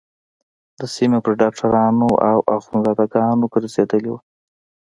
[0.79, 4.19] د سيمې پر ډاکترانو او اخوندزاده گانو گرځېدلې وه.